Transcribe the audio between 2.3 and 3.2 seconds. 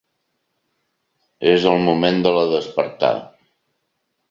la despertà.